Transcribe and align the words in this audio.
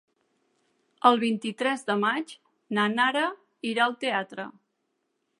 El 1.09 1.19
vint-i-tres 1.23 1.83
de 1.91 1.97
maig 2.03 2.33
na 2.77 2.85
Nara 2.93 3.25
irà 3.73 3.85
al 3.87 3.93
teatre. 4.05 4.47